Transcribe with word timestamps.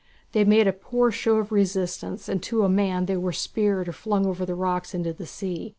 They 0.31 0.43
made 0.43 0.65
a 0.65 0.73
poor 0.73 1.11
show 1.11 1.35
of 1.35 1.51
resistance, 1.51 2.27
and 2.27 2.41
to 2.41 2.63
a 2.63 2.69
man 2.69 3.05
they 3.05 3.17
were 3.17 3.31
speared 3.31 3.87
or 3.87 3.91
flung 3.93 4.25
over 4.25 4.47
the 4.47 4.55
rocks 4.55 4.95
into 4.95 5.13
the 5.13 5.27
sea. 5.27 5.69